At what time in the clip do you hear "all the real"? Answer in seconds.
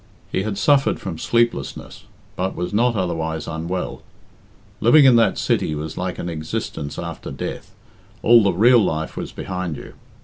8.23-8.79